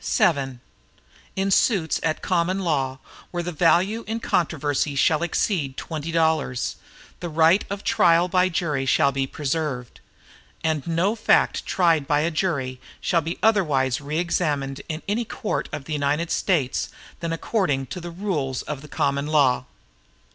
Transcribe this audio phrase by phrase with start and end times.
[0.03, 0.57] VII
[1.35, 2.97] In suits at common law,
[3.29, 6.77] where the value in controversy shall exceed twenty dollars,
[7.19, 9.99] the right of trial by jury shall be preserved,
[10.63, 15.69] and no fact tried by a jury shall be otherwise re examined in any court
[15.71, 16.89] of the United States,
[17.19, 19.65] than according to the rules of the common law.